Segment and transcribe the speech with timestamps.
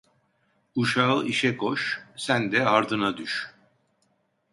[0.75, 3.53] Uşağı işe koş, sen de ardına düş.